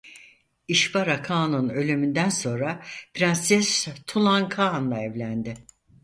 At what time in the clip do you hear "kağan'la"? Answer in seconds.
4.49-4.99